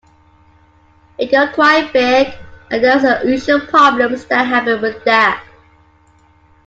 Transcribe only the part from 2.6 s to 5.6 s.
and there are the usual problems that happen with that.